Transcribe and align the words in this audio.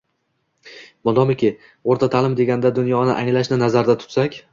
Modomiki, 1.09 1.51
«o‘rta 1.95 2.09
ta’lim» 2.15 2.37
deganda 2.39 2.71
«dunyoni 2.79 3.15
anglash»ni 3.17 3.61
nazarda 3.65 3.97
tutsak 4.05 4.41